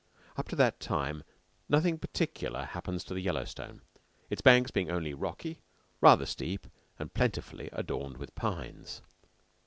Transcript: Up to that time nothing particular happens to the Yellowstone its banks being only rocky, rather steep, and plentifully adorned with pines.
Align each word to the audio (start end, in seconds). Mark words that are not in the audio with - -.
Up 0.35 0.47
to 0.47 0.55
that 0.55 0.79
time 0.79 1.21
nothing 1.69 1.99
particular 1.99 2.65
happens 2.65 3.03
to 3.03 3.13
the 3.13 3.21
Yellowstone 3.21 3.83
its 4.31 4.41
banks 4.41 4.71
being 4.71 4.89
only 4.89 5.13
rocky, 5.13 5.61
rather 6.01 6.25
steep, 6.25 6.65
and 6.97 7.13
plentifully 7.13 7.69
adorned 7.71 8.17
with 8.17 8.33
pines. 8.33 9.03